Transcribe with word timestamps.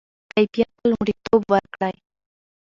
کیفیت 0.35 0.69
ته 0.77 0.83
لومړیتوب 0.91 1.41
ورکړئ. 1.53 1.95